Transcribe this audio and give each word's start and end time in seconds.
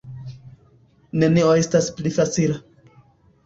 Nenio 1.25 1.53
estas 1.61 1.93
pli 2.01 2.17
facila. 2.19 2.61